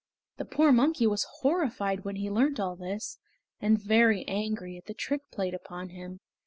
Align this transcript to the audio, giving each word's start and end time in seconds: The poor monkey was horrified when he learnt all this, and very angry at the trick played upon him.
The 0.37 0.45
poor 0.45 0.71
monkey 0.71 1.05
was 1.05 1.27
horrified 1.41 2.03
when 2.05 2.15
he 2.15 2.31
learnt 2.31 2.59
all 2.59 2.75
this, 2.75 3.19
and 3.59 3.79
very 3.79 4.27
angry 4.27 4.75
at 4.75 4.85
the 4.87 4.95
trick 4.95 5.21
played 5.29 5.53
upon 5.53 5.89
him. 5.89 6.21